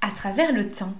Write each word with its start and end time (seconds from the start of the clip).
À 0.00 0.10
travers 0.10 0.52
le 0.52 0.68
temps 0.68 0.94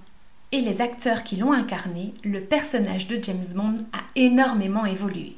et 0.51 0.61
les 0.61 0.81
acteurs 0.81 1.23
qui 1.23 1.37
l'ont 1.37 1.53
incarné, 1.53 2.13
le 2.23 2.41
personnage 2.41 3.07
de 3.07 3.23
James 3.23 3.45
Bond 3.55 3.77
a 3.93 4.01
énormément 4.15 4.85
évolué. 4.85 5.35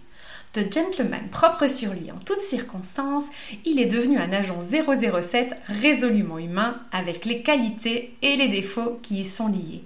De 0.53 0.61
gentleman 0.61 1.29
propre 1.31 1.67
sur 1.67 1.93
lui 1.93 2.11
en 2.11 2.17
toutes 2.25 2.41
circonstances, 2.41 3.29
il 3.63 3.79
est 3.79 3.85
devenu 3.85 4.17
un 4.17 4.33
agent 4.33 4.59
007 4.59 5.55
résolument 5.67 6.39
humain 6.39 6.81
avec 6.91 7.25
les 7.25 7.41
qualités 7.41 8.15
et 8.21 8.35
les 8.35 8.49
défauts 8.49 8.99
qui 9.01 9.21
y 9.21 9.25
sont 9.25 9.47
liés. 9.47 9.83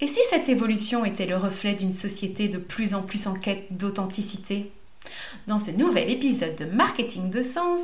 Et 0.00 0.06
si 0.06 0.20
cette 0.28 0.48
évolution 0.48 1.04
était 1.04 1.26
le 1.26 1.36
reflet 1.36 1.74
d'une 1.74 1.92
société 1.92 2.48
de 2.48 2.58
plus 2.58 2.94
en 2.94 3.02
plus 3.02 3.26
en 3.26 3.34
quête 3.34 3.66
d'authenticité? 3.70 4.72
Dans 5.46 5.58
ce 5.58 5.70
nouvel 5.70 6.10
épisode 6.10 6.56
de 6.56 6.64
Marketing 6.64 7.30
de 7.30 7.42
Sens, 7.42 7.82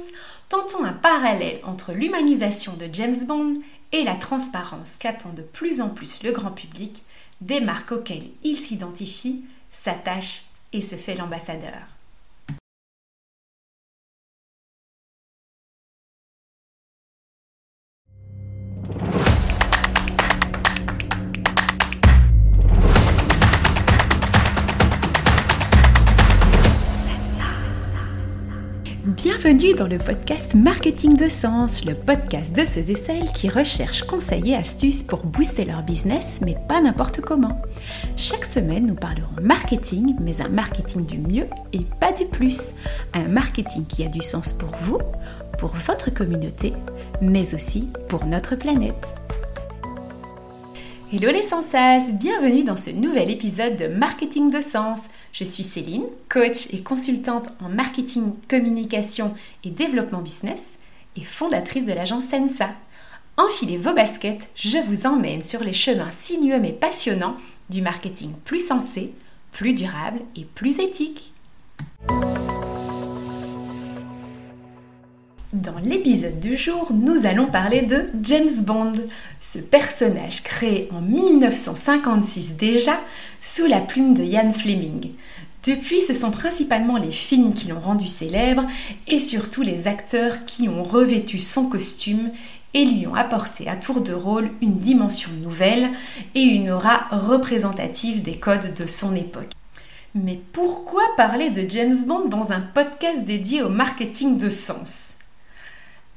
tentons 0.48 0.84
un 0.84 0.92
parallèle 0.92 1.60
entre 1.64 1.92
l'humanisation 1.92 2.72
de 2.74 2.88
James 2.92 3.24
Bond 3.26 3.60
et 3.92 4.04
la 4.04 4.14
transparence 4.14 4.96
qu'attend 4.98 5.32
de 5.32 5.42
plus 5.42 5.80
en 5.80 5.88
plus 5.88 6.22
le 6.22 6.32
grand 6.32 6.52
public 6.52 7.02
des 7.40 7.60
marques 7.60 7.92
auxquelles 7.92 8.30
il 8.44 8.56
s'identifie, 8.56 9.44
s'attache 9.70 10.44
et 10.72 10.82
se 10.82 10.96
fait 10.96 11.14
l'ambassadeur. 11.14 11.80
Bienvenue 29.22 29.74
dans 29.74 29.86
le 29.86 29.98
podcast 29.98 30.54
Marketing 30.54 31.14
de 31.14 31.28
Sens, 31.28 31.84
le 31.84 31.94
podcast 31.94 32.56
de 32.56 32.64
ceux 32.64 32.88
et 32.88 32.96
celles 32.96 33.30
qui 33.32 33.50
recherchent 33.50 34.04
conseils 34.04 34.52
et 34.52 34.54
astuces 34.54 35.02
pour 35.02 35.26
booster 35.26 35.66
leur 35.66 35.82
business, 35.82 36.40
mais 36.42 36.56
pas 36.68 36.80
n'importe 36.80 37.20
comment. 37.20 37.60
Chaque 38.16 38.46
semaine, 38.46 38.86
nous 38.86 38.94
parlerons 38.94 39.28
marketing, 39.42 40.16
mais 40.22 40.40
un 40.40 40.48
marketing 40.48 41.04
du 41.04 41.18
mieux 41.18 41.46
et 41.74 41.82
pas 42.00 42.12
du 42.12 42.24
plus. 42.24 42.74
Un 43.12 43.28
marketing 43.28 43.84
qui 43.84 44.06
a 44.06 44.08
du 44.08 44.22
sens 44.22 44.54
pour 44.54 44.70
vous, 44.84 45.00
pour 45.58 45.74
votre 45.74 46.10
communauté, 46.10 46.72
mais 47.20 47.54
aussi 47.54 47.90
pour 48.08 48.24
notre 48.24 48.56
planète. 48.56 49.12
Hello 51.12 51.30
les 51.30 51.42
sensas, 51.42 52.14
bienvenue 52.14 52.64
dans 52.64 52.76
ce 52.76 52.88
nouvel 52.88 53.30
épisode 53.30 53.76
de 53.76 53.86
Marketing 53.86 54.50
de 54.50 54.60
Sens. 54.60 55.00
Je 55.32 55.44
suis 55.44 55.62
Céline, 55.62 56.06
coach 56.28 56.72
et 56.72 56.82
consultante 56.82 57.50
en 57.62 57.68
marketing, 57.68 58.32
communication 58.48 59.34
et 59.64 59.70
développement 59.70 60.22
business 60.22 60.78
et 61.16 61.24
fondatrice 61.24 61.86
de 61.86 61.92
l'agence 61.92 62.28
Sensa. 62.28 62.70
Enfilez 63.36 63.78
vos 63.78 63.94
baskets, 63.94 64.48
je 64.54 64.78
vous 64.88 65.06
emmène 65.06 65.42
sur 65.42 65.62
les 65.62 65.72
chemins 65.72 66.10
sinueux 66.10 66.58
mais 66.58 66.72
passionnants 66.72 67.36
du 67.70 67.80
marketing 67.80 68.32
plus 68.44 68.66
sensé, 68.66 69.12
plus 69.52 69.72
durable 69.72 70.20
et 70.36 70.44
plus 70.44 70.80
éthique. 70.80 71.32
Dans 75.52 75.78
l'épisode 75.82 76.38
du 76.38 76.56
jour, 76.56 76.92
nous 76.92 77.26
allons 77.26 77.46
parler 77.46 77.82
de 77.82 78.04
James 78.22 78.62
Bond, 78.62 78.92
ce 79.40 79.58
personnage 79.58 80.44
créé 80.44 80.88
en 80.92 81.00
1956 81.00 82.56
déjà 82.56 83.00
sous 83.40 83.66
la 83.66 83.80
plume 83.80 84.14
de 84.14 84.22
Ian 84.22 84.52
Fleming. 84.52 85.10
Depuis, 85.66 86.02
ce 86.02 86.14
sont 86.14 86.30
principalement 86.30 86.98
les 86.98 87.10
films 87.10 87.52
qui 87.52 87.66
l'ont 87.66 87.80
rendu 87.80 88.06
célèbre 88.06 88.62
et 89.08 89.18
surtout 89.18 89.62
les 89.62 89.88
acteurs 89.88 90.44
qui 90.44 90.68
ont 90.68 90.84
revêtu 90.84 91.40
son 91.40 91.68
costume 91.68 92.30
et 92.72 92.84
lui 92.84 93.08
ont 93.08 93.16
apporté 93.16 93.66
à 93.66 93.74
tour 93.74 94.02
de 94.02 94.12
rôle 94.12 94.50
une 94.62 94.78
dimension 94.78 95.32
nouvelle 95.42 95.90
et 96.36 96.42
une 96.42 96.70
aura 96.70 97.08
représentative 97.10 98.22
des 98.22 98.36
codes 98.36 98.72
de 98.78 98.86
son 98.86 99.16
époque. 99.16 99.50
Mais 100.14 100.38
pourquoi 100.52 101.02
parler 101.16 101.50
de 101.50 101.68
James 101.68 102.04
Bond 102.06 102.28
dans 102.28 102.52
un 102.52 102.60
podcast 102.60 103.24
dédié 103.24 103.64
au 103.64 103.68
marketing 103.68 104.38
de 104.38 104.48
sens? 104.48 105.09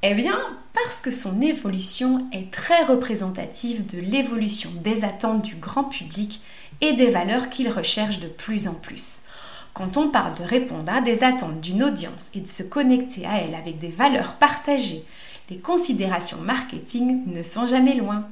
Eh 0.05 0.15
bien, 0.15 0.37
parce 0.73 0.99
que 0.99 1.11
son 1.11 1.39
évolution 1.39 2.27
est 2.33 2.51
très 2.51 2.83
représentative 2.83 3.85
de 3.85 4.01
l'évolution 4.01 4.69
des 4.83 5.05
attentes 5.05 5.43
du 5.43 5.55
grand 5.55 5.85
public 5.85 6.41
et 6.81 6.91
des 6.91 7.09
valeurs 7.09 7.49
qu'il 7.49 7.69
recherche 7.69 8.19
de 8.19 8.27
plus 8.27 8.67
en 8.67 8.73
plus. 8.73 9.21
Quand 9.73 9.95
on 9.95 10.09
parle 10.09 10.35
de 10.35 10.43
répondre 10.43 10.91
à 10.91 10.99
des 10.99 11.23
attentes 11.23 11.61
d'une 11.61 11.83
audience 11.83 12.31
et 12.35 12.41
de 12.41 12.47
se 12.47 12.63
connecter 12.63 13.25
à 13.25 13.37
elle 13.37 13.55
avec 13.55 13.79
des 13.79 13.87
valeurs 13.87 14.33
partagées, 14.33 15.05
les 15.49 15.59
considérations 15.59 16.41
marketing 16.41 17.23
ne 17.25 17.41
sont 17.41 17.65
jamais 17.65 17.95
loin. 17.95 18.27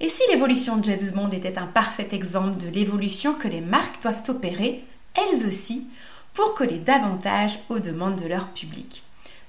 Et 0.00 0.10
si 0.10 0.20
l'évolution 0.30 0.76
de 0.76 0.84
James 0.84 1.10
Bond 1.14 1.30
était 1.30 1.56
un 1.56 1.66
parfait 1.66 2.08
exemple 2.12 2.62
de 2.62 2.68
l'évolution 2.68 3.32
que 3.32 3.48
les 3.48 3.62
marques 3.62 4.02
doivent 4.02 4.28
opérer, 4.28 4.84
elles 5.14 5.46
aussi, 5.48 5.86
pour 6.34 6.54
coller 6.54 6.80
davantage 6.80 7.58
aux 7.70 7.78
demandes 7.78 8.20
de 8.20 8.28
leur 8.28 8.48
public 8.48 9.03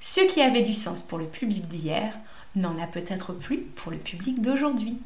Ce 0.07 0.21
qui 0.21 0.39
avait 0.39 0.61
du 0.61 0.75
sens 0.75 1.01
pour 1.01 1.17
le 1.17 1.25
public 1.25 1.67
d'hier 1.67 2.13
n'en 2.55 2.77
a 2.79 2.85
peut-être 2.85 3.33
plus 3.33 3.57
pour 3.57 3.91
le 3.91 3.97
public 3.97 4.39
d'aujourd'hui. 4.39 4.99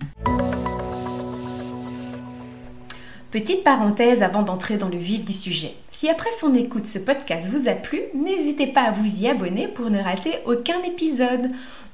Petite 3.32 3.64
parenthèse 3.64 4.22
avant 4.24 4.42
d'entrer 4.42 4.76
dans 4.76 4.90
le 4.90 4.98
vif 4.98 5.24
du 5.24 5.34
sujet. 5.34 5.74
Si 5.90 6.10
après 6.10 6.34
son 6.38 6.54
écoute 6.54 6.86
ce 6.86 7.00
podcast 7.00 7.48
vous 7.48 7.70
a 7.70 7.76
plu, 7.76 8.02
n'hésitez 8.14 8.68
pas 8.68 8.82
à 8.82 8.92
vous 8.92 9.22
y 9.22 9.30
abonner 9.30 9.70
pour 9.70 9.90
ne 9.90 10.02
rater 10.02 10.34
aucun 10.46 10.84
épisode. 10.84 11.50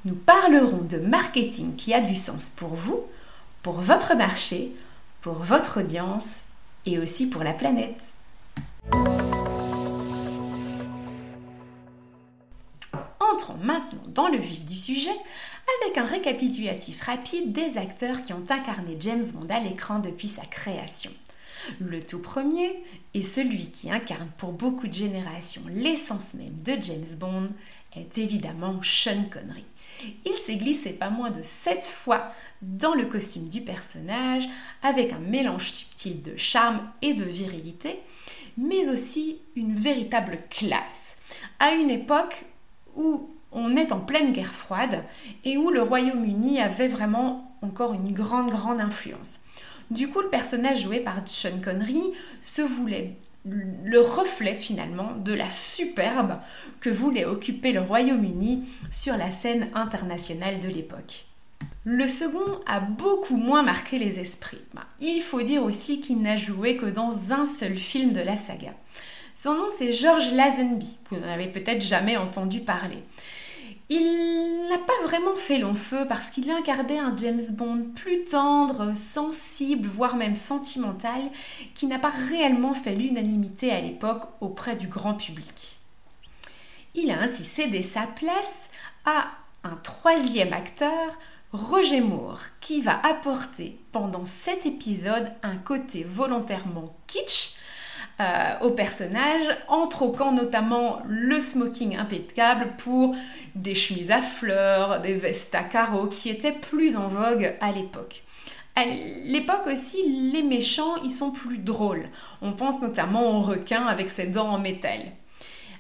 Nous 0.06 0.16
parlerons 0.16 0.82
de 0.90 0.98
marketing 0.98 1.76
qui 1.76 1.94
a 1.94 2.02
du 2.02 2.16
sens 2.16 2.50
pour 2.58 2.74
vous, 2.74 3.02
pour 3.62 3.76
votre 3.76 4.16
marché, 4.16 4.72
pour 5.22 5.36
votre 5.36 5.82
audience 5.82 6.40
et 6.88 6.98
aussi 6.98 7.30
pour 7.30 7.44
la 7.44 7.54
planète. 7.54 8.02
Maintenant 13.66 14.04
dans 14.10 14.28
le 14.28 14.38
vif 14.38 14.64
du 14.64 14.78
sujet 14.78 15.16
avec 15.82 15.98
un 15.98 16.06
récapitulatif 16.06 17.02
rapide 17.02 17.52
des 17.52 17.78
acteurs 17.78 18.24
qui 18.24 18.34
ont 18.34 18.46
incarné 18.50 18.96
James 19.00 19.26
Bond 19.34 19.48
à 19.50 19.60
l'écran 19.60 20.00
depuis 20.00 20.28
sa 20.28 20.46
création. 20.46 21.12
Le 21.80 22.02
tout 22.02 22.22
premier 22.22 22.84
est 23.14 23.24
celui 23.24 23.72
qui 23.72 23.92
incarne 23.92 24.30
pour 24.38 24.52
beaucoup 24.52 24.88
de 24.88 24.94
générations 24.94 25.64
l'essence 25.70 26.36
même 26.36 26.62
de 26.62 26.82
James 26.82 27.18
Bond, 27.20 27.50
est 27.96 28.18
évidemment 28.18 28.80
Sean 28.84 29.24
Connery. 29.32 29.66
Il 30.26 30.34
s'est 30.34 30.58
glissé 30.58 30.92
pas 30.92 31.10
moins 31.10 31.32
de 31.32 31.42
sept 31.42 31.86
fois 31.86 32.34
dans 32.62 32.94
le 32.94 33.06
costume 33.06 33.48
du 33.48 33.62
personnage, 33.62 34.44
avec 34.84 35.14
un 35.14 35.20
mélange 35.20 35.72
subtil 35.72 36.22
de 36.22 36.36
charme 36.36 36.82
et 37.02 37.14
de 37.14 37.24
virilité, 37.24 38.00
mais 38.58 38.90
aussi 38.90 39.38
une 39.56 39.76
véritable 39.76 40.40
classe, 40.50 41.18
à 41.60 41.72
une 41.72 41.90
époque 41.90 42.46
où 42.96 43.35
on 43.56 43.76
est 43.76 43.92
en 43.92 44.00
pleine 44.00 44.34
guerre 44.34 44.54
froide 44.54 45.04
et 45.44 45.58
où 45.58 45.72
le 45.72 45.82
Royaume-Uni 45.82 46.62
avait 46.62 46.88
vraiment 46.88 47.58
encore 47.62 47.94
une 47.94 48.12
grande, 48.12 48.52
grande 48.52 48.82
influence. 48.82 49.40
Du 49.90 50.10
coup, 50.10 50.22
le 50.22 50.30
personnage 50.30 50.84
joué 50.84 51.00
par 51.00 51.16
Sean 51.26 51.60
Connery 51.64 52.04
se 52.42 52.62
voulait 52.62 53.16
le 53.46 54.00
reflet 54.00 54.56
finalement 54.56 55.12
de 55.24 55.34
la 55.34 55.50
superbe 55.50 56.40
que 56.80 56.90
voulait 56.90 57.26
occuper 57.26 57.72
le 57.72 57.82
Royaume-Uni 57.82 58.64
sur 58.90 59.18
la 59.18 59.32
scène 59.32 59.68
internationale 59.76 60.60
de 60.60 60.68
l'époque. 60.68 61.26
Le 61.84 62.08
second 62.08 62.60
a 62.66 62.80
beaucoup 62.80 63.38
moins 63.38 63.62
marqué 63.62 64.00
les 64.00 64.20
esprits. 64.20 64.62
Bah, 64.74 64.88
il 65.00 65.22
faut 65.22 65.44
dire 65.44 65.64
aussi 65.64 66.02
qu'il 66.02 66.22
n'a 66.22 66.36
joué 66.36 66.78
que 66.78 66.88
dans 66.88 67.32
un 67.32 67.46
seul 67.46 67.78
film 67.78 68.12
de 68.12 68.22
la 68.22 68.36
saga. 68.36 68.74
Son 69.36 69.54
nom 69.54 69.68
c'est 69.78 69.92
George 69.92 70.34
Lazenby, 70.34 70.98
vous 71.10 71.18
n'en 71.18 71.28
avez 71.28 71.48
peut-être 71.48 71.82
jamais 71.82 72.18
entendu 72.18 72.62
parler. 72.62 73.04
Il 73.90 74.66
n'a 74.68 74.80
pas 74.80 75.08
vraiment 75.08 75.36
fait 75.36 75.60
long 75.60 75.76
feu 75.76 76.06
parce 76.10 76.32
qu'il 76.32 76.50
incarnait 76.50 76.98
un 76.98 77.16
James 77.18 77.52
Bond 77.52 77.86
plus 77.96 78.24
tendre, 78.24 78.96
sensible, 78.96 79.88
voire 79.88 80.16
même 80.16 80.36
sentimental, 80.36 81.22
qui 81.76 81.86
n'a 81.86 82.00
pas 82.00 82.14
réellement 82.30 82.74
fait 82.74 82.96
l'unanimité 82.96 83.72
à 83.72 83.82
l'époque 83.82 84.24
auprès 84.42 84.76
du 84.76 84.88
grand 84.88 85.14
public. 85.14 85.78
Il 86.96 87.12
a 87.12 87.22
ainsi 87.22 87.44
cédé 87.44 87.84
sa 87.84 88.08
place 88.08 88.72
à 89.06 89.28
un 89.64 89.76
troisième 89.84 90.54
acteur, 90.54 91.20
Roger 91.52 92.02
Moore, 92.02 92.42
qui 92.62 92.82
va 92.82 93.00
apporter 93.06 93.78
pendant 93.92 94.26
cet 94.26 94.66
épisode 94.66 95.32
un 95.44 95.58
côté 95.58 96.04
volontairement 96.04 96.96
kitsch 97.06 97.56
euh, 98.20 98.54
au 98.62 98.70
personnage, 98.70 99.46
en 99.68 99.88
troquant 99.88 100.32
notamment 100.32 101.00
le 101.08 101.42
smoking 101.42 101.98
impeccable 101.98 102.68
pour 102.78 103.16
des 103.56 103.76
chemises 103.76 104.12
à 104.12 104.22
fleurs, 104.22 105.02
des 105.02 105.14
vestes 105.14 105.54
à 105.56 105.64
carreaux 105.64 106.08
qui 106.08 106.30
étaient 106.30 106.52
plus 106.54 106.96
en 106.96 107.08
vogue 107.08 107.56
à 107.60 107.72
l'époque. 107.72 108.24
À 108.78 108.86
l'époque 108.86 109.68
aussi, 109.68 110.32
les 110.32 110.44
méchants, 110.44 110.98
ils 111.04 111.10
sont 111.10 111.32
plus 111.32 111.58
drôles. 111.58 112.10
On 112.42 112.52
pense 112.52 112.82
notamment 112.82 113.38
aux 113.38 113.42
requins 113.42 113.86
avec 113.86 114.10
ses 114.10 114.28
dents 114.28 114.50
en 114.50 114.60
métal. 114.60 115.00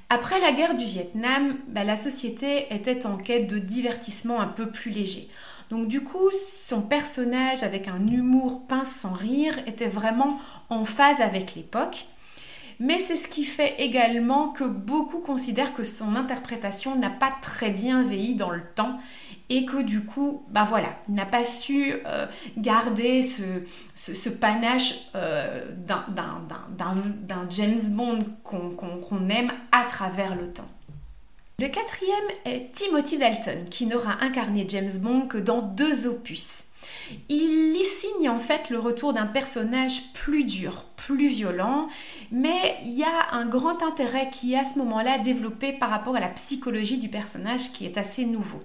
Après 0.09 0.39
la 0.39 0.51
guerre 0.51 0.75
du 0.75 0.85
Vietnam, 0.85 1.55
bah, 1.67 1.83
la 1.83 1.95
société 1.95 2.67
était 2.73 3.05
en 3.05 3.17
quête 3.17 3.47
de 3.47 3.59
divertissement 3.59 4.39
un 4.39 4.47
peu 4.47 4.67
plus 4.67 4.91
léger. 4.91 5.27
Donc 5.69 5.87
du 5.87 6.01
coup, 6.03 6.29
son 6.57 6.81
personnage 6.81 7.63
avec 7.63 7.87
un 7.87 8.05
humour 8.07 8.61
pince 8.67 8.91
sans 8.91 9.13
rire 9.13 9.57
était 9.67 9.87
vraiment 9.87 10.39
en 10.69 10.85
phase 10.85 11.21
avec 11.21 11.55
l'époque. 11.55 12.05
Mais 12.79 12.99
c'est 12.99 13.15
ce 13.15 13.27
qui 13.27 13.43
fait 13.43 13.75
également 13.79 14.49
que 14.49 14.63
beaucoup 14.63 15.19
considèrent 15.19 15.73
que 15.73 15.83
son 15.83 16.15
interprétation 16.15 16.95
n'a 16.95 17.09
pas 17.09 17.33
très 17.41 17.71
bien 17.71 18.03
vieilli 18.03 18.35
dans 18.35 18.51
le 18.51 18.61
temps 18.75 18.99
et 19.49 19.65
que 19.65 19.81
du 19.81 20.01
coup, 20.01 20.43
bah 20.49 20.65
voilà, 20.67 20.89
il 21.07 21.15
n'a 21.15 21.25
pas 21.25 21.43
su 21.43 21.93
euh, 22.05 22.25
garder 22.57 23.21
ce, 23.21 24.29
panache 24.29 24.95
euh, 25.15 25.63
d'un 25.87 27.47
James 27.49 27.79
Bond 27.89 28.19
qu'on 28.43 29.29
aime 29.29 29.51
à 29.71 29.83
travers 29.83 30.35
le 30.35 30.51
temps. 30.51 30.69
Le 31.57 31.67
quatrième 31.67 32.15
est 32.43 32.73
Timothy 32.73 33.17
Dalton, 33.17 33.65
qui 33.69 33.85
n'aura 33.85 34.21
incarné 34.21 34.65
James 34.67 34.91
Bond 35.01 35.27
que 35.27 35.37
dans 35.37 35.61
deux 35.61 36.05
opus. 36.05 36.64
Il 37.29 37.75
y 37.75 37.83
signe 37.83 38.29
en 38.29 38.39
fait 38.39 38.69
le 38.69 38.79
retour 38.79 39.13
d'un 39.13 39.25
personnage 39.25 40.13
plus 40.13 40.43
dur, 40.43 40.85
plus 40.95 41.27
violent, 41.27 41.87
mais 42.31 42.77
il 42.83 42.93
y 42.93 43.03
a 43.03 43.33
un 43.33 43.45
grand 43.45 43.83
intérêt 43.83 44.29
qui 44.31 44.53
est 44.53 44.59
à 44.59 44.63
ce 44.63 44.79
moment-là 44.79 45.19
développé 45.19 45.73
par 45.73 45.89
rapport 45.89 46.15
à 46.15 46.19
la 46.19 46.27
psychologie 46.29 46.97
du 46.97 47.09
personnage 47.09 47.71
qui 47.71 47.85
est 47.85 47.97
assez 47.97 48.25
nouveau. 48.25 48.61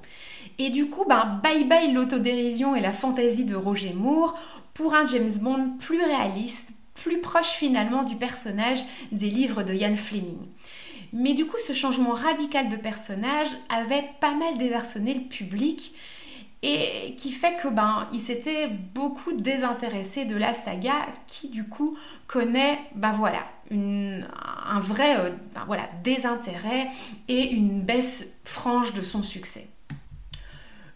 Et 0.58 0.70
du 0.70 0.86
coup, 0.86 1.04
ben, 1.08 1.40
bye 1.42 1.64
bye 1.64 1.92
l'autodérision 1.92 2.76
et 2.76 2.80
la 2.80 2.92
fantaisie 2.92 3.44
de 3.44 3.54
Roger 3.54 3.94
Moore 3.94 4.38
pour 4.74 4.94
un 4.94 5.06
James 5.06 5.38
Bond 5.40 5.76
plus 5.78 6.02
réaliste, 6.02 6.70
plus 6.94 7.20
proche 7.20 7.50
finalement 7.50 8.02
du 8.02 8.16
personnage 8.16 8.80
des 9.12 9.30
livres 9.30 9.62
de 9.62 9.74
Ian 9.74 9.96
Fleming. 9.96 10.46
Mais 11.12 11.34
du 11.34 11.46
coup, 11.46 11.56
ce 11.58 11.72
changement 11.72 12.12
radical 12.12 12.68
de 12.68 12.76
personnage 12.76 13.48
avait 13.68 14.08
pas 14.20 14.34
mal 14.34 14.58
désarçonné 14.58 15.14
le 15.14 15.22
public 15.22 15.92
et 16.62 17.14
qui 17.16 17.32
fait 17.32 17.56
que 17.56 17.68
ben 17.68 18.06
il 18.12 18.20
s'était 18.20 18.68
beaucoup 18.68 19.32
désintéressé 19.32 20.26
de 20.26 20.36
la 20.36 20.52
saga 20.52 21.06
qui 21.26 21.48
du 21.48 21.66
coup 21.66 21.96
connaît 22.26 22.78
ben 22.94 23.12
voilà 23.12 23.44
un 23.70 24.80
vrai 24.80 25.16
euh, 25.18 25.30
ben 25.54 25.64
voilà 25.66 25.88
désintérêt 26.02 26.88
et 27.28 27.50
une 27.50 27.82
baisse 27.82 28.28
franche 28.44 28.94
de 28.94 29.02
son 29.02 29.22
succès. 29.22 29.68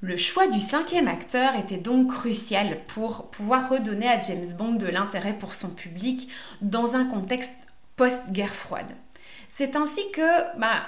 Le 0.00 0.18
choix 0.18 0.48
du 0.48 0.60
cinquième 0.60 1.08
acteur 1.08 1.56
était 1.56 1.78
donc 1.78 2.12
crucial 2.12 2.78
pour 2.88 3.30
pouvoir 3.30 3.70
redonner 3.70 4.06
à 4.06 4.20
James 4.20 4.52
Bond 4.58 4.74
de 4.74 4.86
l'intérêt 4.86 5.32
pour 5.32 5.54
son 5.54 5.70
public 5.70 6.28
dans 6.60 6.94
un 6.94 7.06
contexte 7.06 7.54
post-guerre 7.96 8.54
froide. 8.54 8.90
C'est 9.48 9.76
ainsi 9.76 10.02
que 10.12 10.58
bah, 10.58 10.86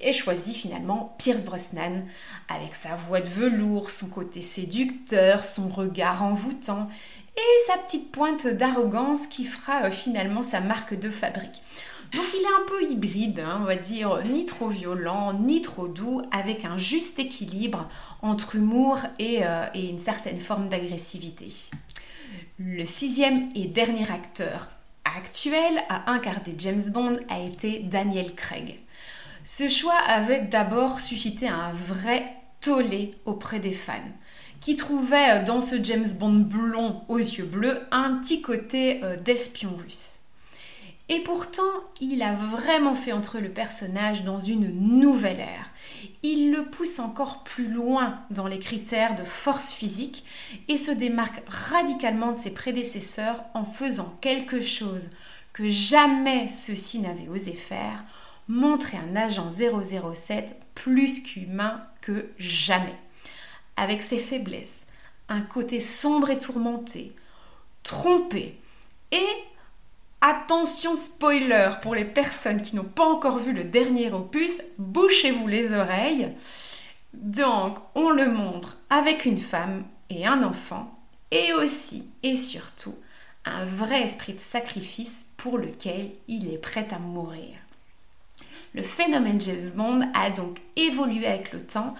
est 0.00 0.12
choisi 0.12 0.54
finalement 0.54 1.14
Pierce 1.18 1.44
Brosnan, 1.44 2.04
avec 2.48 2.74
sa 2.74 2.94
voix 2.94 3.20
de 3.20 3.28
velours, 3.28 3.90
son 3.90 4.08
côté 4.08 4.40
séducteur, 4.40 5.42
son 5.42 5.68
regard 5.68 6.22
envoûtant 6.22 6.88
et 7.36 7.66
sa 7.66 7.78
petite 7.78 8.12
pointe 8.12 8.46
d'arrogance 8.46 9.26
qui 9.26 9.44
fera 9.44 9.86
euh, 9.86 9.90
finalement 9.90 10.42
sa 10.42 10.60
marque 10.60 10.98
de 10.98 11.10
fabrique. 11.10 11.62
Donc 12.12 12.24
il 12.32 12.42
est 12.42 12.62
un 12.62 12.66
peu 12.68 12.82
hybride, 12.84 13.40
hein, 13.40 13.58
on 13.62 13.64
va 13.64 13.74
dire, 13.74 14.24
ni 14.24 14.46
trop 14.46 14.68
violent, 14.68 15.32
ni 15.32 15.62
trop 15.62 15.88
doux, 15.88 16.22
avec 16.30 16.64
un 16.64 16.78
juste 16.78 17.18
équilibre 17.18 17.88
entre 18.22 18.54
humour 18.54 18.98
et, 19.18 19.40
euh, 19.44 19.66
et 19.74 19.88
une 19.88 19.98
certaine 19.98 20.38
forme 20.38 20.68
d'agressivité. 20.68 21.52
Le 22.58 22.86
sixième 22.86 23.48
et 23.56 23.66
dernier 23.66 24.08
acteur 24.08 24.68
actuel 25.04 25.82
à 25.88 26.10
incarner 26.12 26.54
James 26.58 26.90
Bond 26.90 27.14
a 27.28 27.40
été 27.40 27.80
Daniel 27.80 28.34
Craig. 28.34 28.80
Ce 29.44 29.68
choix 29.68 29.98
avait 30.06 30.42
d'abord 30.42 31.00
suscité 31.00 31.48
un 31.48 31.70
vrai 31.72 32.24
tollé 32.60 33.12
auprès 33.26 33.58
des 33.58 33.70
fans, 33.70 33.92
qui 34.60 34.76
trouvaient 34.76 35.44
dans 35.44 35.60
ce 35.60 35.82
James 35.82 36.08
Bond 36.18 36.46
blond 36.48 37.02
aux 37.08 37.18
yeux 37.18 37.44
bleus 37.44 37.82
un 37.90 38.14
petit 38.14 38.40
côté 38.40 39.04
euh, 39.04 39.16
d'espion 39.16 39.76
russe. 39.76 40.20
Et 41.10 41.20
pourtant, 41.20 41.62
il 42.00 42.22
a 42.22 42.32
vraiment 42.32 42.94
fait 42.94 43.12
entrer 43.12 43.42
le 43.42 43.50
personnage 43.50 44.24
dans 44.24 44.40
une 44.40 44.98
nouvelle 44.98 45.40
ère. 45.40 45.70
Il 46.22 46.50
le 46.50 46.64
pousse 46.64 46.98
encore 46.98 47.44
plus 47.44 47.68
loin 47.68 48.20
dans 48.30 48.46
les 48.46 48.58
critères 48.58 49.16
de 49.16 49.24
force 49.24 49.72
physique 49.72 50.24
et 50.68 50.76
se 50.76 50.90
démarque 50.90 51.42
radicalement 51.46 52.32
de 52.32 52.38
ses 52.38 52.52
prédécesseurs 52.52 53.42
en 53.54 53.64
faisant 53.64 54.16
quelque 54.20 54.60
chose 54.60 55.10
que 55.52 55.68
jamais 55.70 56.48
ceux-ci 56.48 56.98
n'avaient 57.00 57.28
osé 57.28 57.52
faire, 57.52 58.02
montrer 58.48 58.98
un 58.98 59.16
agent 59.16 59.48
007 59.50 60.56
plus 60.74 61.22
qu'humain 61.22 61.84
que 62.00 62.30
jamais. 62.38 62.98
Avec 63.76 64.02
ses 64.02 64.18
faiblesses, 64.18 64.86
un 65.28 65.40
côté 65.40 65.80
sombre 65.80 66.30
et 66.30 66.38
tourmenté, 66.38 67.14
trompé 67.82 68.58
et 69.12 69.28
Attention 70.26 70.96
spoiler 70.96 71.68
pour 71.82 71.94
les 71.94 72.06
personnes 72.06 72.62
qui 72.62 72.76
n'ont 72.76 72.84
pas 72.84 73.04
encore 73.04 73.36
vu 73.36 73.52
le 73.52 73.62
dernier 73.62 74.10
opus, 74.10 74.62
bouchez-vous 74.78 75.46
les 75.46 75.74
oreilles. 75.74 76.32
Donc, 77.12 77.76
on 77.94 78.08
le 78.08 78.32
montre 78.32 78.78
avec 78.88 79.26
une 79.26 79.36
femme 79.36 79.84
et 80.08 80.26
un 80.26 80.42
enfant, 80.42 80.98
et 81.30 81.52
aussi 81.52 82.04
et 82.22 82.36
surtout 82.36 82.94
un 83.44 83.66
vrai 83.66 84.00
esprit 84.00 84.32
de 84.32 84.40
sacrifice 84.40 85.34
pour 85.36 85.58
lequel 85.58 86.12
il 86.26 86.50
est 86.50 86.56
prêt 86.56 86.88
à 86.90 86.98
mourir. 86.98 87.58
Le 88.72 88.82
phénomène 88.82 89.42
James 89.42 89.72
Bond 89.74 90.10
a 90.14 90.30
donc 90.30 90.56
évolué 90.76 91.26
avec 91.26 91.52
le 91.52 91.62
temps 91.62 91.94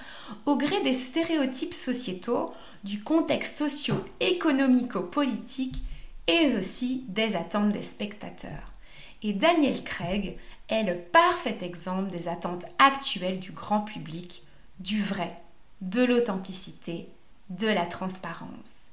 au 0.47 0.57
gré 0.57 0.83
des 0.83 0.95
stéréotypes 0.95 1.75
sociétaux, 1.75 2.55
du 2.85 3.03
contexte 3.03 3.59
socio-économico-politique 3.59 5.83
et 6.27 6.57
aussi 6.57 7.05
des 7.09 7.37
attentes 7.37 7.71
des 7.71 7.83
spectateurs. 7.83 8.73
Et 9.23 9.33
Daniel 9.33 9.83
Craig 9.85 10.37
est 10.69 10.83
le 10.83 10.97
parfait 10.97 11.59
exemple 11.63 12.11
des 12.11 12.29
attentes 12.29 12.67
actuelles 12.79 13.41
du 13.41 13.53
grand 13.53 13.81
public, 13.81 14.43
du 14.81 15.03
vrai, 15.03 15.37
de 15.81 16.05
l'authenticité, 16.05 17.09
de 17.51 17.69
la 17.69 17.87
transparence. 17.87 18.91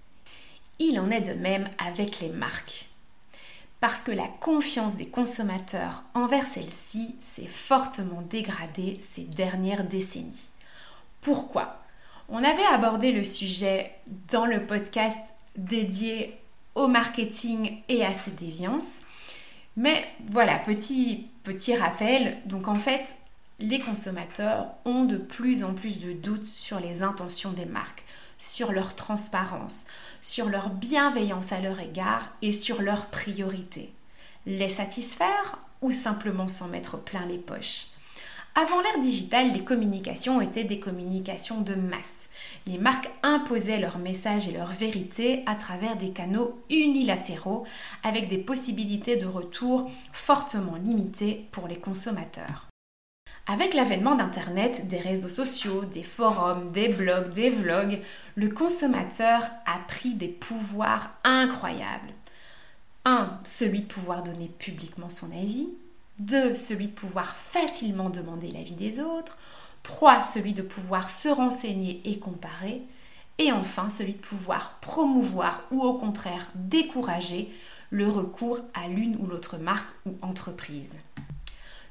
Il 0.79 0.99
en 0.99 1.11
est 1.11 1.21
de 1.21 1.33
même 1.33 1.69
avec 1.77 2.19
les 2.19 2.29
marques. 2.29 2.87
Parce 3.79 4.03
que 4.03 4.11
la 4.11 4.27
confiance 4.27 4.95
des 4.95 5.07
consommateurs 5.07 6.03
envers 6.13 6.45
celles-ci 6.45 7.15
s'est 7.19 7.45
fortement 7.45 8.21
dégradée 8.21 8.99
ces 9.01 9.23
dernières 9.23 9.83
décennies. 9.83 10.49
Pourquoi? 11.21 11.79
On 12.29 12.43
avait 12.43 12.65
abordé 12.71 13.11
le 13.11 13.23
sujet 13.23 13.91
dans 14.29 14.45
le 14.45 14.65
podcast 14.65 15.19
dédié 15.55 16.40
au 16.75 16.87
marketing 16.87 17.81
et 17.89 18.05
à 18.05 18.13
ses 18.13 18.31
déviances. 18.31 19.01
Mais 19.77 20.05
voilà, 20.29 20.57
petit, 20.59 21.27
petit 21.43 21.75
rappel, 21.75 22.37
donc 22.45 22.67
en 22.67 22.79
fait, 22.79 23.15
les 23.59 23.79
consommateurs 23.79 24.67
ont 24.85 25.05
de 25.05 25.17
plus 25.17 25.63
en 25.63 25.73
plus 25.73 25.99
de 25.99 26.13
doutes 26.13 26.45
sur 26.45 26.79
les 26.79 27.03
intentions 27.03 27.51
des 27.51 27.65
marques, 27.65 28.03
sur 28.37 28.71
leur 28.71 28.95
transparence, 28.95 29.85
sur 30.21 30.49
leur 30.49 30.69
bienveillance 30.69 31.51
à 31.51 31.61
leur 31.61 31.79
égard 31.79 32.29
et 32.41 32.51
sur 32.51 32.81
leurs 32.81 33.05
priorités. 33.07 33.93
Les 34.45 34.69
satisfaire 34.69 35.59
ou 35.81 35.91
simplement 35.91 36.47
s'en 36.47 36.67
mettre 36.67 36.97
plein 36.97 37.25
les 37.25 37.37
poches? 37.37 37.87
Avant 38.55 38.81
l'ère 38.81 38.99
digitale, 38.99 39.51
les 39.53 39.63
communications 39.63 40.41
étaient 40.41 40.65
des 40.65 40.79
communications 40.79 41.61
de 41.61 41.75
masse. 41.75 42.29
Les 42.67 42.77
marques 42.77 43.09
imposaient 43.23 43.79
leurs 43.79 43.97
messages 43.97 44.47
et 44.47 44.51
leurs 44.51 44.71
vérités 44.71 45.43
à 45.47 45.55
travers 45.55 45.95
des 45.95 46.11
canaux 46.11 46.61
unilatéraux 46.69 47.65
avec 48.03 48.27
des 48.27 48.37
possibilités 48.37 49.17
de 49.17 49.25
retour 49.25 49.89
fortement 50.13 50.75
limitées 50.75 51.47
pour 51.51 51.67
les 51.67 51.79
consommateurs. 51.79 52.67
Avec 53.47 53.73
l'avènement 53.73 54.15
d'Internet, 54.15 54.87
des 54.87 54.99
réseaux 54.99 55.29
sociaux, 55.29 55.83
des 55.85 56.03
forums, 56.03 56.71
des 56.71 56.89
blogs, 56.89 57.31
des 57.31 57.49
vlogs, 57.49 57.99
le 58.35 58.49
consommateur 58.49 59.49
a 59.65 59.79
pris 59.87 60.13
des 60.13 60.27
pouvoirs 60.27 61.09
incroyables. 61.23 62.13
1. 63.05 63.39
Celui 63.43 63.81
de 63.81 63.87
pouvoir 63.87 64.21
donner 64.21 64.47
publiquement 64.47 65.09
son 65.09 65.31
avis. 65.31 65.69
2. 66.19 66.53
Celui 66.53 66.87
de 66.87 66.93
pouvoir 66.93 67.35
facilement 67.35 68.11
demander 68.11 68.51
l'avis 68.51 68.75
des 68.75 68.99
autres. 68.99 69.37
3. 69.83 70.23
Celui 70.23 70.53
de 70.53 70.61
pouvoir 70.61 71.09
se 71.09 71.29
renseigner 71.29 72.01
et 72.05 72.19
comparer. 72.19 72.81
Et 73.37 73.51
enfin, 73.51 73.89
celui 73.89 74.13
de 74.13 74.19
pouvoir 74.19 74.77
promouvoir 74.81 75.63
ou 75.71 75.81
au 75.81 75.93
contraire 75.93 76.51
décourager 76.55 77.51
le 77.89 78.07
recours 78.07 78.59
à 78.73 78.87
l'une 78.87 79.17
ou 79.19 79.27
l'autre 79.27 79.57
marque 79.57 79.89
ou 80.05 80.15
entreprise. 80.21 80.95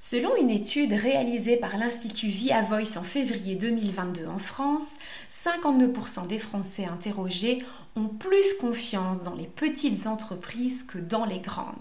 Selon 0.03 0.35
une 0.37 0.49
étude 0.49 0.95
réalisée 0.95 1.57
par 1.57 1.77
l'Institut 1.77 2.29
Via 2.29 2.63
Voice 2.63 2.97
en 2.97 3.03
février 3.03 3.55
2022 3.55 4.27
en 4.29 4.39
France, 4.39 4.89
52% 5.31 6.27
des 6.27 6.39
Français 6.39 6.87
interrogés 6.87 7.63
ont 7.97 8.09
plus 8.09 8.55
confiance 8.55 9.23
dans 9.23 9.35
les 9.35 9.47
petites 9.47 10.07
entreprises 10.07 10.85
que 10.85 10.97
dans 10.97 11.27
les 11.27 11.41
grandes. 11.41 11.77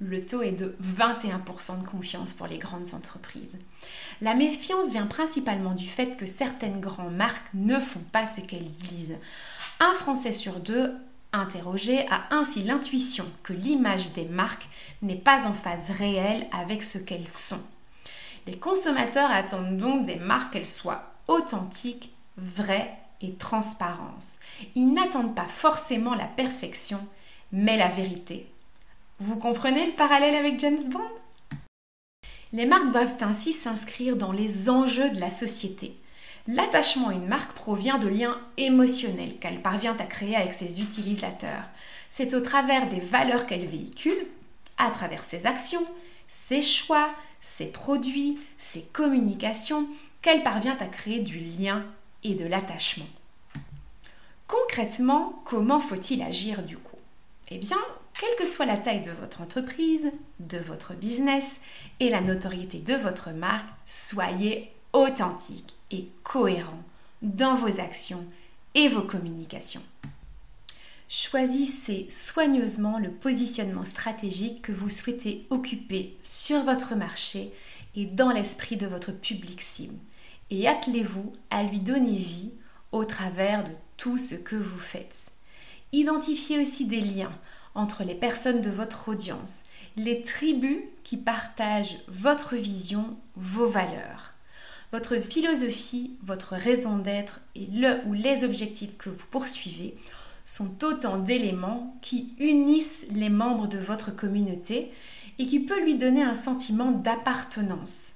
Le 0.00 0.24
taux 0.24 0.42
est 0.42 0.52
de 0.52 0.76
21% 0.96 1.82
de 1.82 1.86
confiance 1.86 2.32
pour 2.32 2.46
les 2.46 2.58
grandes 2.58 2.94
entreprises. 2.94 3.58
La 4.22 4.34
méfiance 4.34 4.92
vient 4.92 5.06
principalement 5.06 5.74
du 5.74 5.86
fait 5.86 6.16
que 6.16 6.26
certaines 6.26 6.80
grandes 6.80 7.14
marques 7.14 7.48
ne 7.52 7.78
font 7.78 8.02
pas 8.12 8.26
ce 8.26 8.40
qu'elles 8.40 8.70
disent. 8.72 9.16
Un 9.78 9.92
Français 9.94 10.32
sur 10.32 10.58
deux 10.60 10.94
interrogé 11.32 12.06
a 12.08 12.22
ainsi 12.30 12.62
l'intuition 12.62 13.24
que 13.42 13.52
l'image 13.52 14.12
des 14.14 14.24
marques 14.24 14.68
n'est 15.02 15.16
pas 15.16 15.46
en 15.46 15.52
phase 15.52 15.90
réelle 15.90 16.46
avec 16.50 16.82
ce 16.82 16.98
qu'elles 16.98 17.28
sont. 17.28 17.62
Les 18.46 18.58
consommateurs 18.58 19.30
attendent 19.30 19.76
donc 19.76 20.06
des 20.06 20.16
marques 20.16 20.54
qu'elles 20.54 20.66
soient 20.66 21.12
authentiques, 21.28 22.12
vraies 22.36 22.96
et 23.20 23.34
transparentes. 23.34 24.38
Ils 24.74 24.92
n'attendent 24.92 25.34
pas 25.34 25.46
forcément 25.46 26.14
la 26.14 26.24
perfection, 26.24 27.06
mais 27.52 27.76
la 27.76 27.88
vérité. 27.88 28.50
Vous 29.22 29.36
comprenez 29.36 29.84
le 29.84 29.92
parallèle 29.92 30.34
avec 30.34 30.58
James 30.60 30.88
Bond? 30.88 31.02
Les 32.54 32.64
marques 32.64 32.90
doivent 32.90 33.18
ainsi 33.20 33.52
s'inscrire 33.52 34.16
dans 34.16 34.32
les 34.32 34.70
enjeux 34.70 35.10
de 35.10 35.20
la 35.20 35.28
société. 35.28 35.94
L'attachement 36.46 37.08
à 37.08 37.12
une 37.12 37.26
marque 37.26 37.52
provient 37.52 37.98
de 37.98 38.08
liens 38.08 38.40
émotionnels 38.56 39.36
qu'elle 39.38 39.60
parvient 39.60 39.94
à 39.98 40.04
créer 40.04 40.36
avec 40.36 40.54
ses 40.54 40.80
utilisateurs. 40.80 41.64
C'est 42.08 42.32
au 42.32 42.40
travers 42.40 42.88
des 42.88 43.00
valeurs 43.00 43.46
qu'elle 43.46 43.66
véhicule, 43.66 44.26
à 44.78 44.90
travers 44.90 45.22
ses 45.22 45.44
actions, 45.46 45.86
ses 46.26 46.62
choix, 46.62 47.10
ses 47.42 47.66
produits, 47.66 48.38
ses 48.56 48.84
communications, 48.84 49.86
qu'elle 50.22 50.42
parvient 50.42 50.78
à 50.80 50.86
créer 50.86 51.20
du 51.20 51.38
lien 51.40 51.84
et 52.24 52.34
de 52.34 52.46
l'attachement. 52.46 53.08
Concrètement, 54.48 55.42
comment 55.44 55.78
faut-il 55.78 56.22
agir 56.22 56.62
du 56.62 56.78
coup? 56.78 56.96
Eh 57.50 57.58
bien, 57.58 57.78
quelle 58.20 58.36
que 58.36 58.46
soit 58.46 58.66
la 58.66 58.76
taille 58.76 59.00
de 59.00 59.12
votre 59.12 59.40
entreprise, 59.40 60.12
de 60.40 60.58
votre 60.58 60.92
business 60.92 61.58
et 62.00 62.10
la 62.10 62.20
notoriété 62.20 62.78
de 62.78 62.92
votre 62.92 63.30
marque, 63.30 63.66
soyez 63.86 64.70
authentique 64.92 65.74
et 65.90 66.06
cohérent 66.22 66.82
dans 67.22 67.54
vos 67.54 67.80
actions 67.80 68.22
et 68.74 68.88
vos 68.88 69.00
communications. 69.00 69.80
Choisissez 71.08 72.08
soigneusement 72.10 72.98
le 72.98 73.10
positionnement 73.10 73.86
stratégique 73.86 74.60
que 74.60 74.72
vous 74.72 74.90
souhaitez 74.90 75.46
occuper 75.48 76.14
sur 76.22 76.62
votre 76.62 76.94
marché 76.94 77.50
et 77.96 78.04
dans 78.04 78.32
l'esprit 78.32 78.76
de 78.76 78.86
votre 78.86 79.12
public 79.12 79.62
cible 79.62 79.96
et 80.50 80.68
attelez-vous 80.68 81.32
à 81.48 81.62
lui 81.62 81.80
donner 81.80 82.18
vie 82.18 82.52
au 82.92 83.02
travers 83.06 83.64
de 83.64 83.72
tout 83.96 84.18
ce 84.18 84.34
que 84.34 84.56
vous 84.56 84.78
faites. 84.78 85.30
Identifiez 85.92 86.60
aussi 86.60 86.84
des 86.84 87.00
liens 87.00 87.32
entre 87.74 88.04
les 88.04 88.14
personnes 88.14 88.60
de 88.60 88.70
votre 88.70 89.08
audience, 89.08 89.64
les 89.96 90.22
tribus 90.22 90.78
qui 91.04 91.16
partagent 91.16 91.98
votre 92.08 92.56
vision, 92.56 93.16
vos 93.36 93.66
valeurs. 93.66 94.34
Votre 94.92 95.16
philosophie, 95.16 96.16
votre 96.22 96.54
raison 96.54 96.98
d'être 96.98 97.40
et 97.54 97.66
le 97.72 98.04
ou 98.06 98.12
les 98.12 98.42
objectifs 98.44 98.96
que 98.98 99.10
vous 99.10 99.26
poursuivez 99.30 99.96
sont 100.44 100.84
autant 100.84 101.18
d'éléments 101.18 101.96
qui 102.02 102.34
unissent 102.40 103.06
les 103.10 103.28
membres 103.28 103.68
de 103.68 103.78
votre 103.78 104.14
communauté 104.14 104.90
et 105.38 105.46
qui 105.46 105.60
peut 105.60 105.82
lui 105.82 105.96
donner 105.96 106.22
un 106.22 106.34
sentiment 106.34 106.90
d'appartenance. 106.90 108.14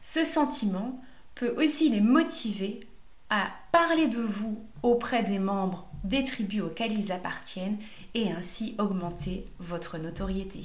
Ce 0.00 0.24
sentiment 0.24 1.00
peut 1.34 1.54
aussi 1.62 1.88
les 1.90 2.00
motiver 2.00 2.80
à 3.28 3.50
parler 3.70 4.08
de 4.08 4.20
vous 4.20 4.58
auprès 4.82 5.22
des 5.22 5.38
membres 5.38 5.88
des 6.02 6.24
tribus 6.24 6.62
auxquelles 6.62 6.98
ils 6.98 7.12
appartiennent 7.12 7.78
et 8.14 8.30
ainsi 8.30 8.74
augmenter 8.78 9.46
votre 9.58 9.98
notoriété. 9.98 10.60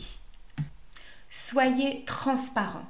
Soyez 1.30 2.04
transparent. 2.06 2.86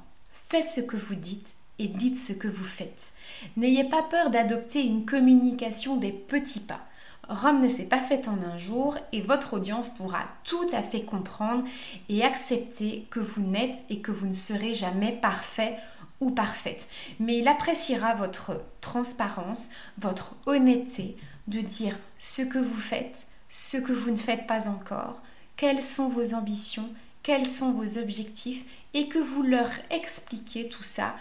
Faites 0.48 0.70
ce 0.70 0.80
que 0.80 0.96
vous 0.96 1.14
dites 1.14 1.56
et 1.78 1.88
dites 1.88 2.18
ce 2.18 2.32
que 2.32 2.48
vous 2.48 2.64
faites. 2.64 3.12
N'ayez 3.56 3.84
pas 3.84 4.02
peur 4.02 4.30
d'adopter 4.30 4.84
une 4.84 5.04
communication 5.04 5.96
des 5.96 6.12
petits 6.12 6.60
pas. 6.60 6.80
Rome 7.28 7.62
ne 7.62 7.68
s'est 7.68 7.84
pas 7.84 8.00
faite 8.00 8.28
en 8.28 8.38
un 8.42 8.56
jour 8.56 8.96
et 9.12 9.20
votre 9.20 9.54
audience 9.54 9.88
pourra 9.88 10.24
tout 10.44 10.68
à 10.72 10.82
fait 10.82 11.02
comprendre 11.02 11.64
et 12.08 12.22
accepter 12.22 13.06
que 13.10 13.18
vous 13.18 13.42
n'êtes 13.42 13.82
et 13.90 14.00
que 14.00 14.12
vous 14.12 14.28
ne 14.28 14.32
serez 14.32 14.74
jamais 14.74 15.12
parfait 15.12 15.76
ou 16.20 16.30
parfaite. 16.30 16.88
Mais 17.18 17.38
il 17.38 17.48
appréciera 17.48 18.14
votre 18.14 18.52
transparence, 18.80 19.70
votre 19.98 20.36
honnêteté 20.46 21.16
de 21.48 21.60
dire 21.60 21.98
ce 22.18 22.42
que 22.42 22.58
vous 22.58 22.80
faites, 22.80 23.26
ce 23.48 23.76
que 23.76 23.92
vous 23.92 24.10
ne 24.10 24.16
faites 24.16 24.46
pas 24.46 24.68
encore, 24.68 25.22
quelles 25.56 25.82
sont 25.82 26.08
vos 26.08 26.34
ambitions, 26.34 26.88
quels 27.22 27.46
sont 27.46 27.72
vos 27.72 27.98
objectifs 27.98 28.64
et 28.94 29.08
que 29.08 29.18
vous 29.18 29.42
leur 29.42 29.70
expliquez 29.90 30.68
tout 30.68 30.84
ça 30.84 31.16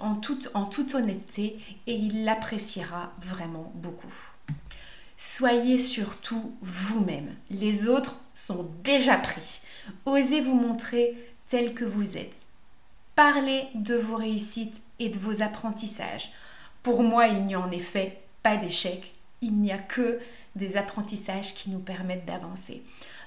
en, 0.00 0.14
toute, 0.14 0.50
en 0.54 0.64
toute 0.64 0.94
honnêteté 0.94 1.58
et 1.86 1.94
il 1.94 2.24
l'appréciera 2.24 3.12
vraiment 3.20 3.70
beaucoup. 3.74 4.14
Soyez 5.16 5.78
surtout 5.78 6.54
vous-même. 6.60 7.34
Les 7.50 7.88
autres 7.88 8.20
sont 8.34 8.68
déjà 8.82 9.16
pris. 9.16 9.60
Osez 10.06 10.40
vous 10.40 10.56
montrer 10.56 11.16
tel 11.46 11.74
que 11.74 11.84
vous 11.84 12.16
êtes. 12.16 12.42
Parlez 13.14 13.68
de 13.74 13.94
vos 13.94 14.16
réussites 14.16 14.80
et 14.98 15.08
de 15.08 15.18
vos 15.18 15.42
apprentissages. 15.42 16.32
Pour 16.82 17.02
moi, 17.02 17.28
il 17.28 17.46
n'y 17.46 17.54
a 17.54 17.60
en 17.60 17.70
effet 17.70 18.22
pas 18.42 18.56
d'échec. 18.56 19.14
Il 19.40 19.54
n'y 19.60 19.70
a 19.70 19.78
que 19.78 20.18
des 20.56 20.76
apprentissages 20.76 21.54
qui 21.54 21.70
nous 21.70 21.78
permettent 21.78 22.26
d'avancer. 22.26 22.82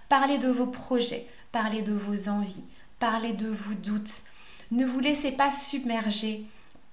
Parlez 0.09 0.37
de 0.37 0.49
vos 0.49 0.67
projets, 0.67 1.27
parlez 1.51 1.81
de 1.81 1.93
vos 1.93 2.29
envies, 2.29 2.63
parlez 2.99 3.33
de 3.33 3.47
vos 3.47 3.73
doutes. 3.73 4.23
Ne 4.71 4.85
vous 4.85 4.99
laissez 4.99 5.31
pas 5.31 5.51
submerger 5.51 6.45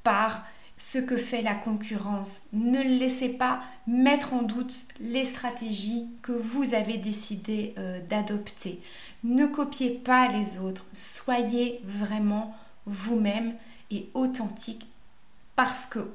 par 0.02 0.44
ce 0.76 0.98
que 0.98 1.16
fait 1.16 1.42
la 1.42 1.54
concurrence. 1.54 2.42
Ne 2.52 2.82
laissez 2.82 3.28
pas 3.28 3.60
mettre 3.86 4.34
en 4.34 4.42
doute 4.42 4.88
les 5.00 5.24
stratégies 5.24 6.08
que 6.22 6.32
vous 6.32 6.74
avez 6.74 6.98
décidé 6.98 7.74
euh, 7.78 8.00
d'adopter. 8.08 8.80
Ne 9.22 9.46
copiez 9.46 9.90
pas 9.90 10.28
les 10.28 10.58
autres. 10.58 10.84
Soyez 10.92 11.80
vraiment 11.84 12.56
vous-même 12.86 13.54
et 13.90 14.10
authentique 14.14 14.86
parce 15.56 15.86
que 15.86 16.10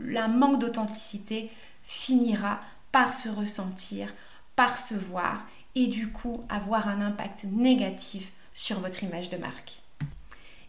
la 0.00 0.28
manque 0.28 0.58
d'authenticité 0.58 1.50
finira 1.84 2.60
par 2.94 3.12
se 3.12 3.28
ressentir, 3.28 4.14
par 4.54 4.78
se 4.78 4.94
voir 4.94 5.44
et 5.74 5.88
du 5.88 6.12
coup 6.12 6.44
avoir 6.48 6.86
un 6.88 7.00
impact 7.00 7.42
négatif 7.42 8.30
sur 8.54 8.78
votre 8.78 9.02
image 9.02 9.30
de 9.30 9.36
marque. 9.36 9.82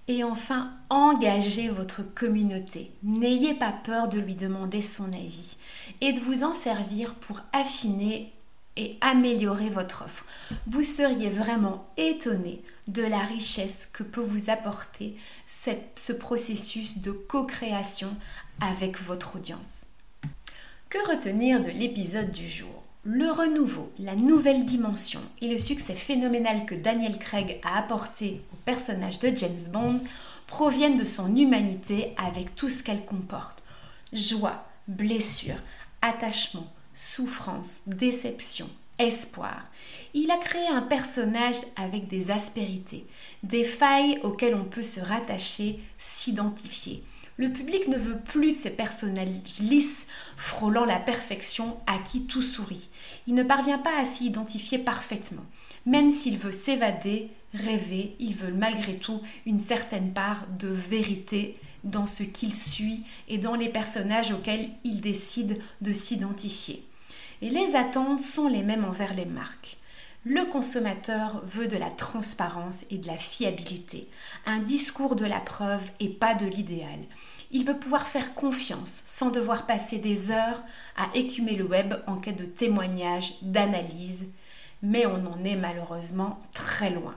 Et 0.07 0.23
enfin, 0.23 0.71
engagez 0.89 1.69
votre 1.69 2.01
communauté. 2.01 2.89
N'ayez 3.03 3.53
pas 3.53 3.71
peur 3.71 4.07
de 4.07 4.19
lui 4.19 4.33
demander 4.33 4.81
son 4.81 5.13
avis 5.13 5.57
et 6.01 6.13
de 6.13 6.19
vous 6.19 6.43
en 6.43 6.55
servir 6.55 7.13
pour 7.13 7.41
affiner 7.53 8.33
et 8.75 8.97
améliorer 9.01 9.69
votre 9.69 10.05
offre. 10.05 10.25
Vous 10.65 10.81
seriez 10.81 11.29
vraiment 11.29 11.87
étonné 11.95 12.63
de 12.87 13.03
la 13.03 13.19
richesse 13.19 13.85
que 13.93 14.01
peut 14.01 14.25
vous 14.27 14.49
apporter 14.49 15.15
ce 15.45 16.11
processus 16.11 17.03
de 17.03 17.11
co-création 17.11 18.09
avec 18.59 18.99
votre 18.99 19.35
audience. 19.35 19.84
Que 20.89 20.99
retenir 21.09 21.61
de 21.61 21.69
l'épisode 21.69 22.29
du 22.29 22.47
jour? 22.47 22.83
Le 23.03 23.31
renouveau, 23.31 23.91
la 23.97 24.15
nouvelle 24.15 24.65
dimension 24.65 25.19
et 25.41 25.47
le 25.47 25.57
succès 25.57 25.95
phénoménal 25.95 26.65
que 26.65 26.75
Daniel 26.75 27.17
Craig 27.17 27.59
a 27.63 27.79
apporté 27.79 28.41
au 28.53 28.55
personnage 28.65 29.19
de 29.19 29.35
James 29.35 29.71
Bond 29.73 29.99
proviennent 30.45 30.97
de 30.97 31.03
son 31.03 31.35
humanité 31.35 32.13
avec 32.17 32.55
tout 32.55 32.69
ce 32.69 32.83
qu'elle 32.83 33.03
comporte. 33.03 33.63
Joie, 34.13 34.63
blessure, 34.87 35.57
attachement, 36.03 36.71
souffrance, 36.93 37.81
déception, 37.87 38.69
espoir. 38.99 39.65
Il 40.13 40.29
a 40.29 40.37
créé 40.37 40.67
un 40.67 40.83
personnage 40.83 41.57
avec 41.75 42.07
des 42.07 42.29
aspérités, 42.29 43.05
des 43.43 43.63
failles 43.63 44.19
auxquelles 44.23 44.55
on 44.55 44.65
peut 44.65 44.83
se 44.83 44.99
rattacher, 44.99 45.79
s'identifier. 45.97 47.03
Le 47.37 47.49
public 47.49 47.89
ne 47.89 47.97
veut 47.97 48.17
plus 48.17 48.53
de 48.53 48.57
ces 48.57 48.69
personnages 48.69 49.59
lisses, 49.59 50.07
frôlant 50.37 50.85
la 50.85 50.99
perfection, 50.99 51.77
à 51.85 51.97
qui 51.99 52.27
tout 52.27 52.41
sourit. 52.41 52.87
Il 53.27 53.35
ne 53.35 53.43
parvient 53.43 53.77
pas 53.77 53.97
à 53.99 54.05
s'y 54.05 54.27
identifier 54.27 54.77
parfaitement. 54.77 55.43
Même 55.85 56.11
s'il 56.11 56.37
veut 56.37 56.53
s'évader, 56.53 57.29
rêver, 57.53 58.15
il 58.19 58.35
veut 58.35 58.53
malgré 58.53 58.95
tout 58.95 59.21
une 59.45 59.59
certaine 59.59 60.13
part 60.13 60.47
de 60.59 60.69
vérité 60.69 61.57
dans 61.83 62.07
ce 62.07 62.23
qu'il 62.23 62.53
suit 62.53 63.03
et 63.27 63.37
dans 63.37 63.55
les 63.55 63.69
personnages 63.69 64.31
auxquels 64.31 64.69
il 64.85 65.01
décide 65.01 65.61
de 65.81 65.91
s'identifier. 65.91 66.83
Et 67.41 67.49
les 67.49 67.75
attentes 67.75 68.21
sont 68.21 68.47
les 68.47 68.63
mêmes 68.63 68.85
envers 68.85 69.13
les 69.13 69.25
marques. 69.25 69.77
Le 70.27 70.43
consommateur 70.45 71.43
veut 71.45 71.67
de 71.67 71.77
la 71.77 71.91
transparence 71.91 72.83
et 72.89 72.97
de 72.97 73.05
la 73.05 73.19
fiabilité, 73.19 74.09
un 74.47 74.57
discours 74.57 75.15
de 75.15 75.25
la 75.25 75.39
preuve 75.39 75.83
et 75.99 76.09
pas 76.09 76.33
de 76.33 76.47
l'idéal. 76.47 76.97
Il 77.51 77.63
veut 77.63 77.77
pouvoir 77.77 78.07
faire 78.07 78.33
confiance 78.33 79.03
sans 79.05 79.29
devoir 79.29 79.67
passer 79.67 79.99
des 79.99 80.31
heures 80.31 80.63
à 80.97 81.15
écumer 81.15 81.55
le 81.55 81.65
web 81.65 81.93
en 82.07 82.15
quête 82.15 82.39
de 82.39 82.45
témoignages, 82.45 83.35
d'analyses, 83.43 84.25
mais 84.81 85.05
on 85.05 85.27
en 85.27 85.43
est 85.43 85.55
malheureusement 85.55 86.41
très 86.53 86.89
loin. 86.89 87.13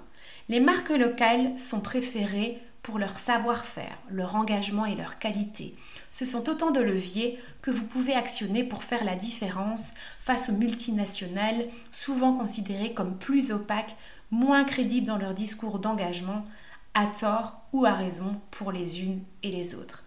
Les 0.50 0.61
marques 0.61 0.91
locales 0.91 1.59
sont 1.59 1.81
préférées 1.81 2.61
pour 2.88 2.99
leur 2.99 3.18
savoir-faire, 3.18 3.99
leur 4.11 4.35
engagement 4.35 4.87
et 4.87 4.95
leur 4.95 5.18
qualité. 5.18 5.75
Ce 6.11 6.25
sont 6.25 6.49
autant 6.49 6.71
de 6.71 6.80
leviers 6.80 7.38
que 7.61 7.71
vous 7.71 7.85
pouvez 7.85 8.14
actionner 8.14 8.64
pour 8.64 8.83
faire 8.83 9.04
la 9.04 9.14
différence 9.14 9.92
face 10.23 10.49
aux 10.49 10.54
multinationales, 10.54 11.66
souvent 11.92 12.33
considérées 12.33 12.95
comme 12.95 13.18
plus 13.18 13.52
opaques, 13.52 13.95
moins 14.30 14.64
crédibles 14.64 15.07
dans 15.07 15.18
leur 15.18 15.35
discours 15.35 15.80
d'engagement, 15.80 16.47
à 16.95 17.04
tort 17.09 17.61
ou 17.75 17.85
à 17.85 17.92
raison 17.92 18.40
pour 18.50 18.73
les 18.73 19.02
unes 19.02 19.21
et 19.42 19.50
les 19.50 19.75
autres. 19.75 20.02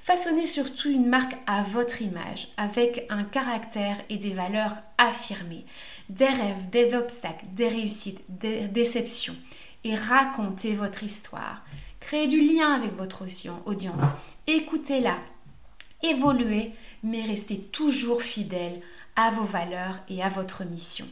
Façonnez 0.00 0.46
surtout 0.46 0.90
une 0.90 1.06
marque 1.06 1.38
à 1.46 1.62
votre 1.62 2.02
image, 2.02 2.48
avec 2.58 3.06
un 3.08 3.24
caractère 3.24 3.96
et 4.10 4.18
des 4.18 4.34
valeurs 4.34 4.74
affirmées, 4.98 5.64
des 6.10 6.26
rêves, 6.26 6.68
des 6.68 6.94
obstacles, 6.94 7.46
des 7.54 7.68
réussites, 7.68 8.20
des 8.28 8.68
déceptions, 8.68 9.36
et 9.84 9.94
racontez 9.94 10.74
votre 10.74 11.02
histoire. 11.02 11.62
Créez 12.10 12.26
du 12.26 12.40
lien 12.40 12.72
avec 12.72 12.96
votre 12.96 13.24
audience, 13.66 14.02
écoutez-la, 14.48 15.18
évoluez, 16.02 16.72
mais 17.04 17.22
restez 17.22 17.58
toujours 17.58 18.20
fidèle 18.20 18.80
à 19.14 19.30
vos 19.30 19.44
valeurs 19.44 19.94
et 20.08 20.20
à 20.20 20.28
votre 20.28 20.64
mission. 20.64 21.06